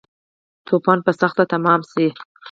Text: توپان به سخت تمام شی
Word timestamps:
توپان 0.67 0.99
به 1.05 1.11
سخت 1.21 1.39
تمام 1.51 1.81
شی 1.93 2.07